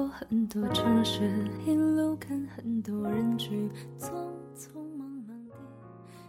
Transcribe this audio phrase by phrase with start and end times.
[0.00, 1.30] 过很多城市，
[1.66, 4.08] 一路看很多人去，匆
[4.56, 5.54] 匆忙忙的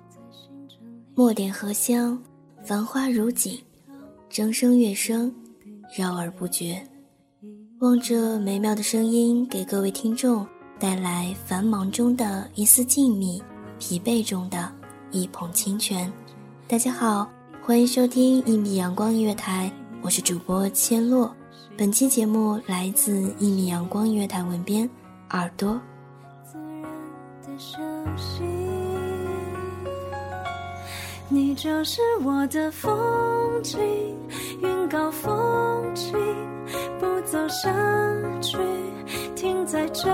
[0.09, 1.05] 在星辰里。
[1.15, 2.21] 墨点荷香，
[2.65, 3.57] 繁花如锦，
[4.29, 5.33] 筝声乐声，
[5.97, 6.85] 绕而不绝。
[7.79, 10.45] 望着美妙的声音，给各位听众
[10.77, 13.41] 带来繁忙中的一丝静谧，
[13.79, 14.69] 疲惫中的
[15.11, 16.11] 一捧清泉。
[16.67, 17.31] 大家好，
[17.63, 21.33] 欢迎收听一米阳光音乐台，我是主播千落。
[21.77, 24.87] 本期节目来自一米阳光音乐台文编
[25.31, 25.79] 耳朵。
[26.43, 26.83] 自然
[27.41, 27.79] 的休
[28.15, 28.43] 息。
[31.27, 32.91] 你就是我的风
[33.63, 33.79] 景，
[34.61, 36.13] 云高风轻，
[36.99, 37.71] 不走下
[38.41, 38.57] 去，
[39.35, 40.09] 停在这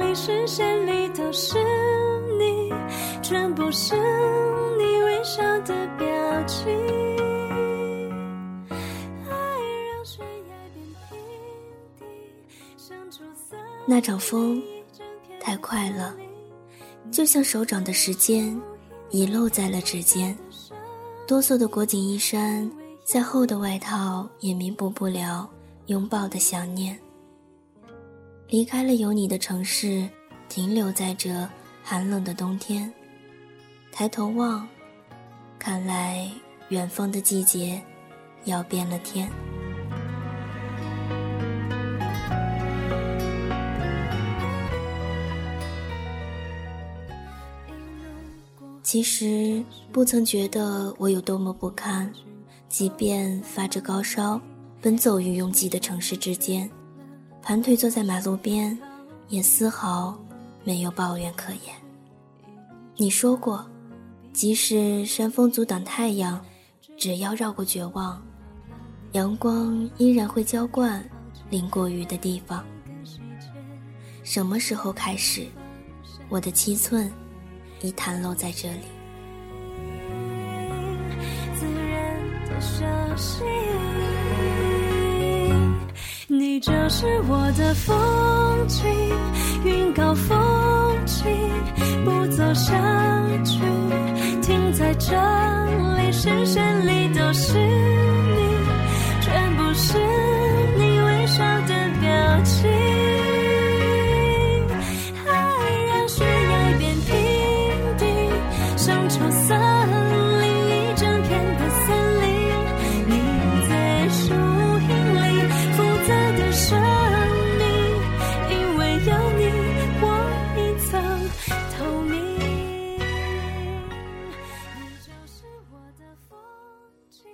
[0.00, 1.58] 里，视线里都是
[2.38, 2.72] 你，
[3.20, 3.94] 全部是
[4.78, 6.06] 你微笑的表
[6.46, 7.07] 情。
[13.86, 14.62] 那场风
[15.40, 16.14] 太快了，
[17.10, 18.60] 就像手掌的时间
[19.10, 20.36] 遗漏在了指尖。
[21.26, 22.70] 哆嗦的裹紧衣衫，
[23.04, 25.48] 再厚的外套也弥补不了
[25.86, 26.98] 拥抱的想念。
[28.48, 30.08] 离开了有你的城市，
[30.48, 31.46] 停留在这
[31.82, 32.92] 寒冷的冬天。
[33.92, 34.66] 抬头望，
[35.58, 36.30] 看来
[36.68, 37.82] 远方的季节
[38.44, 39.30] 要变了天。
[48.88, 49.62] 其实
[49.92, 52.10] 不曾觉得我有多么不堪，
[52.70, 54.40] 即便发着高烧，
[54.80, 56.70] 奔走于拥挤的城市之间，
[57.42, 58.78] 盘腿坐在马路边，
[59.28, 60.18] 也丝毫
[60.64, 61.74] 没有抱怨可言。
[62.96, 63.62] 你说过，
[64.32, 66.42] 即使山峰阻挡太阳，
[66.96, 68.18] 只要绕过绝望，
[69.12, 71.06] 阳光依然会浇灌
[71.50, 72.64] 淋过雨的地方。
[74.24, 75.46] 什么时候开始，
[76.30, 77.12] 我的七寸？
[77.82, 78.80] 已袒露在这里。
[81.58, 82.84] 自然的休
[83.16, 83.42] 息，
[86.26, 88.84] 你就是我的风景，
[89.64, 91.24] 云高风轻，
[92.04, 92.74] 不走下
[93.44, 93.60] 去，
[94.42, 95.14] 停在这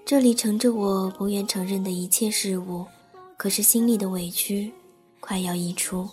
[0.06, 2.86] 这里盛着我不愿承认的一切事物，
[3.38, 4.70] 可是心里的委屈
[5.18, 6.06] 快要溢出。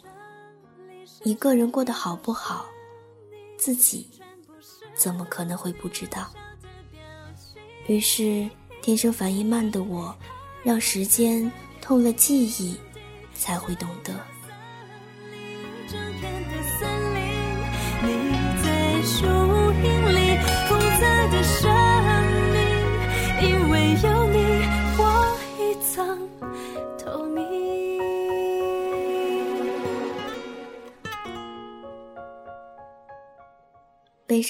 [1.23, 2.65] 一个人过得好不好，
[3.57, 4.07] 自己
[4.95, 6.31] 怎么可能会不知道？
[7.87, 8.49] 于是，
[8.81, 10.15] 天生反应慢的我，
[10.63, 11.51] 让时间
[11.81, 12.77] 痛了记忆，
[13.35, 14.13] 才会懂得，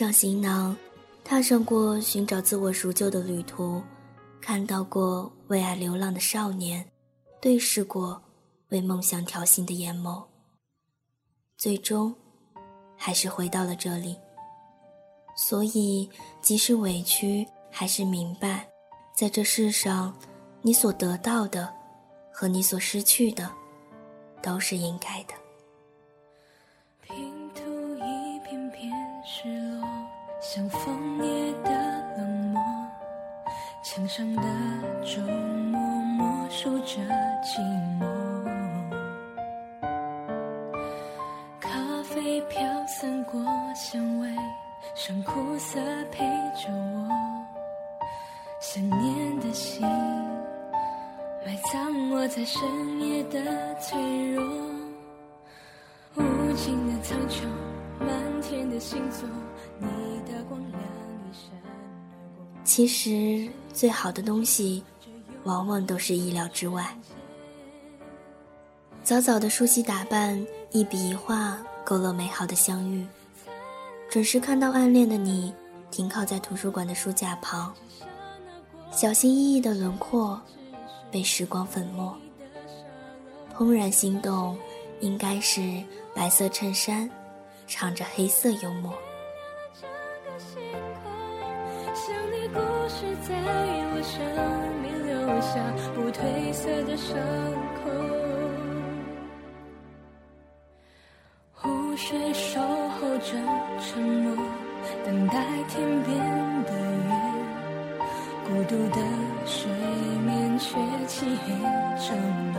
[0.02, 0.76] 上行囊，
[1.24, 3.80] 踏上过寻找自我赎救的旅途，
[4.42, 6.84] 看到过为爱流浪的少年，
[7.40, 8.20] 对视过
[8.70, 10.24] 为梦想挑衅的眼眸，
[11.56, 12.12] 最终
[12.98, 14.18] 还是回到了这里。
[15.38, 16.10] 所以，
[16.42, 18.68] 即使委屈，还是明白，
[19.16, 20.12] 在这世上，
[20.64, 21.72] 你所得到的
[22.34, 23.48] 和你所失去的，
[24.42, 25.36] 都是应该的。
[30.42, 31.70] 像枫叶的
[32.18, 32.60] 冷漠。
[33.84, 34.42] 墙上的
[35.06, 35.24] 钟
[35.72, 36.98] 默，默数着
[37.44, 37.60] 寂
[38.00, 38.06] 寞。
[41.60, 41.70] 咖
[42.04, 43.40] 啡飘散过
[43.76, 44.36] 香味，
[44.96, 45.80] 剩苦涩
[46.12, 47.08] 陪着我。
[48.60, 49.88] 想念的心，
[51.46, 54.44] 埋葬我在深夜的脆弱。
[56.16, 56.24] 无
[56.54, 57.46] 尽的苍穹，
[58.00, 59.30] 满天的星座，
[59.78, 60.11] 你。
[62.74, 64.82] 其实，最好的东西，
[65.44, 66.88] 往往都是意料之外。
[69.04, 73.06] 早早的梳洗打扮，一笔一画勾勒美好的相遇。
[74.10, 75.54] 准时看到暗恋的你，
[75.92, 77.74] 停靠在图书馆的书架旁，
[78.90, 80.42] 小心翼翼的轮廓
[81.12, 82.18] 被时光粉墨。
[83.54, 84.58] 怦然心动，
[85.02, 85.84] 应该是
[86.16, 87.12] 白色衬衫，
[87.68, 88.94] 唱着黑色幽默。
[93.02, 94.22] 故事在我生
[94.84, 95.58] 命留下
[95.96, 96.22] 不褪
[96.54, 97.18] 色的伤
[97.82, 97.90] 口。
[101.52, 103.34] 湖水守候着
[103.80, 104.38] 沉默，
[105.04, 105.34] 等待
[105.68, 106.16] 天边
[106.66, 107.10] 的月。
[108.48, 108.98] 孤独的
[109.48, 109.68] 水
[110.24, 110.78] 面却
[111.08, 111.52] 漆黑
[111.98, 112.16] 整
[112.54, 112.56] 夜。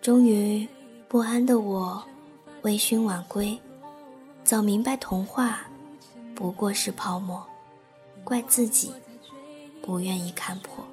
[0.00, 0.66] 终于，
[1.08, 2.02] 不安的我，
[2.62, 3.60] 微醺晚归，
[4.42, 5.60] 早明白童话
[6.34, 7.46] 不过是泡沫，
[8.24, 8.92] 怪自己
[9.82, 10.84] 不愿意看破。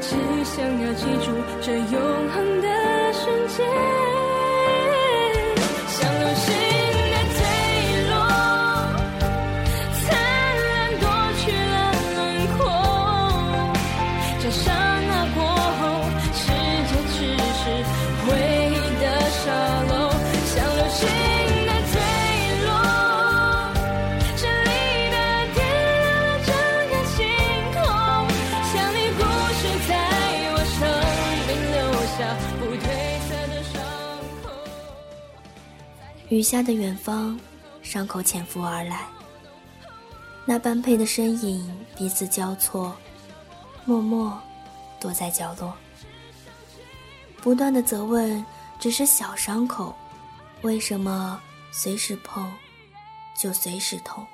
[0.00, 1.32] 只想要记住
[1.62, 3.64] 这永恒的瞬间，
[36.32, 37.38] 雨下的远方，
[37.82, 39.06] 伤口潜伏而来。
[40.46, 42.96] 那般配的身影彼此交错，
[43.84, 44.40] 默默
[44.98, 45.74] 躲在角落，
[47.42, 48.42] 不断的责问：
[48.80, 49.94] 只是小伤口，
[50.62, 51.38] 为什么
[51.70, 52.50] 随时碰
[53.38, 54.26] 就随时痛？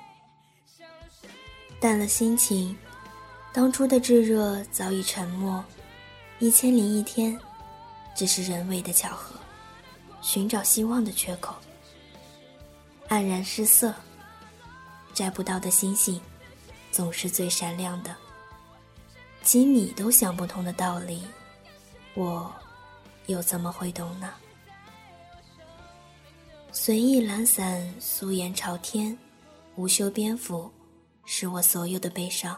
[1.81, 2.73] 淡了心情，
[3.51, 5.61] 当初的炙热早已沉默，
[6.39, 7.37] 一千零一天，
[8.15, 9.35] 只是人为的巧合，
[10.21, 11.53] 寻找希望的缺口。
[13.09, 13.91] 黯然失色，
[15.15, 16.21] 摘不到的星星，
[16.91, 18.15] 总是最闪亮的。
[19.41, 21.23] 即你都想不通的道理，
[22.13, 22.53] 我
[23.25, 24.31] 又怎么会懂呢？
[26.71, 29.17] 随意懒散，素颜朝天，
[29.75, 30.69] 无修边幅，
[31.25, 32.55] 是我所有的悲伤。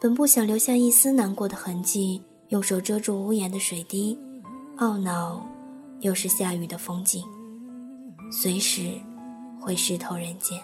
[0.00, 4.16] 本不想留下一丝难过的痕迹，用手遮住屋檐的水滴，
[4.76, 5.44] 懊恼，
[6.02, 7.26] 又是下雨的风景。
[8.34, 8.98] 随时
[9.60, 10.58] 会湿透人间。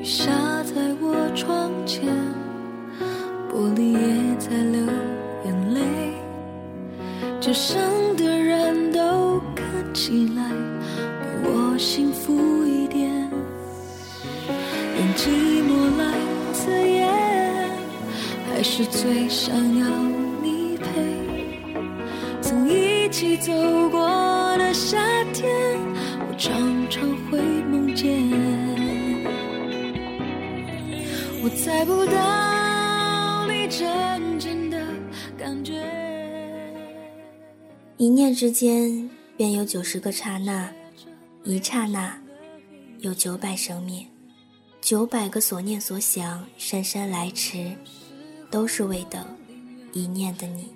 [0.00, 0.30] 雨下
[0.64, 2.14] 在我窗前，
[3.50, 4.86] 玻璃也在流
[5.46, 5.80] 眼泪。
[7.40, 8.03] 这上的人都看
[9.94, 13.08] 起来比我幸福一点，
[14.98, 15.28] 用寂
[15.62, 16.18] 寞来
[16.52, 17.08] 刺眼，
[18.48, 19.86] 还是最想要
[20.42, 20.84] 你陪。
[22.42, 23.52] 曾一起走
[23.90, 24.00] 过
[24.58, 24.98] 的夏
[25.32, 25.48] 天，
[26.28, 26.52] 我常
[26.90, 27.38] 常会
[27.70, 28.12] 梦见，
[31.44, 34.76] 我猜不到你真正的
[35.38, 35.72] 感觉。
[37.96, 40.68] 一念之间，便有九十个刹那；
[41.42, 42.16] 一刹那，
[42.98, 44.06] 有九百生灭。
[44.80, 47.76] 九百个所念所想，姗姗来迟，
[48.50, 49.24] 都是为等
[49.92, 50.72] 一念的你。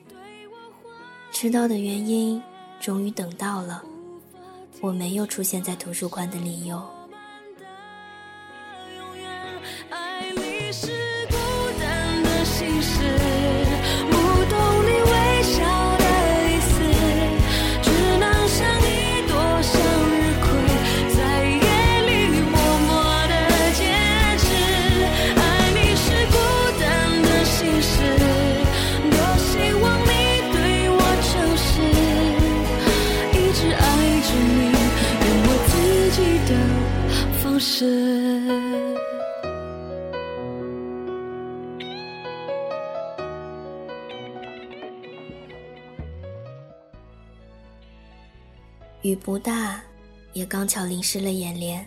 [1.31, 2.43] 迟到的原因，
[2.81, 3.83] 终于等到了。
[4.81, 6.83] 我没有出现在图书馆的理由。
[10.71, 10.93] 是
[11.29, 11.35] 孤
[11.81, 13.18] 单的心事，
[37.59, 38.97] 的方式。
[49.03, 49.81] 雨不大，
[50.33, 51.85] 也刚巧淋湿了眼帘。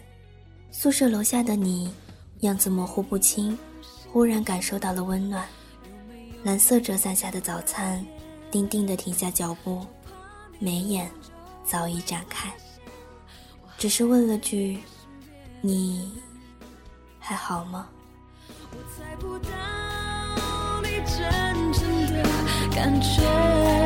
[0.71, 1.93] 宿舍楼下的你，
[2.41, 3.57] 样子模糊不清，
[4.11, 5.45] 忽然感受到了温暖。
[6.43, 8.03] 蓝色折伞下的早餐，
[8.49, 9.85] 定定地停下脚步，
[10.59, 11.09] 眉眼
[11.63, 12.51] 早已展开。
[13.77, 14.79] 只是问了句
[15.61, 16.11] ：“你
[17.19, 17.87] 还好吗？”
[18.71, 22.23] 我猜不到你真正的
[22.75, 23.80] 感觉。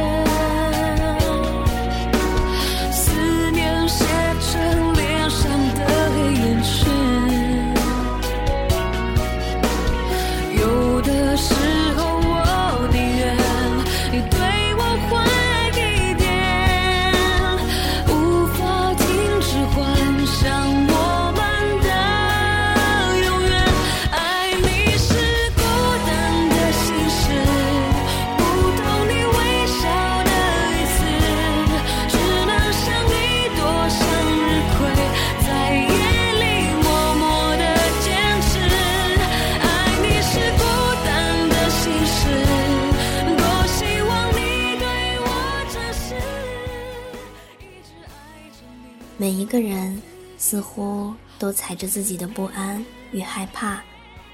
[49.18, 50.02] 每一个人
[50.38, 53.82] 似乎都踩着自己的不安与害怕，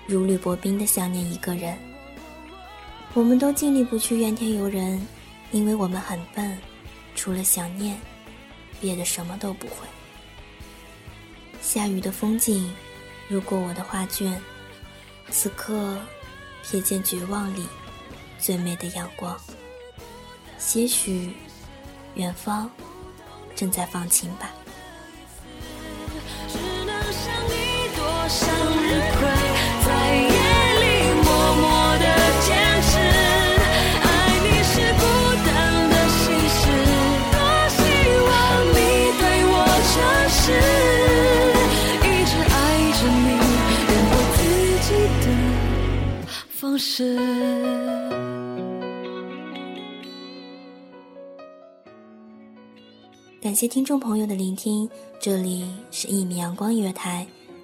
[0.07, 1.77] 如履薄冰地想念一个人。
[3.13, 5.05] 我们都尽力不去怨天尤人，
[5.51, 6.57] 因为我们很笨，
[7.13, 7.95] 除了想念，
[8.79, 9.85] 别的什么都不会。
[11.61, 12.73] 下雨的风景，
[13.29, 14.41] 路过我的画卷，
[15.29, 15.95] 此刻
[16.65, 17.67] 瞥见绝望里
[18.39, 19.39] 最美的阳光。
[20.57, 21.33] 些许，
[22.15, 22.67] 远方
[23.55, 24.49] 正在放晴吧。
[28.31, 29.27] 向日葵
[29.85, 30.35] 在夜
[30.79, 30.85] 里
[31.21, 31.67] 默默
[31.99, 32.05] 的
[32.39, 32.47] 坚
[32.87, 32.89] 持
[33.99, 34.07] 爱
[34.39, 35.03] 你是孤
[35.45, 35.49] 单
[35.89, 36.63] 的心事
[37.33, 37.35] 多
[37.75, 37.77] 希
[38.29, 38.31] 望
[38.71, 38.79] 你
[39.19, 39.21] 对
[39.51, 39.53] 我
[39.91, 39.93] 诚
[40.31, 40.39] 实
[42.07, 42.55] 一直爱
[42.95, 43.27] 着你
[43.91, 44.39] 用我自
[44.87, 44.89] 己
[45.25, 45.27] 的
[46.49, 46.89] 方式。
[53.41, 57.27] 感谢听众朋友的聆听这里是一米阳光音乐台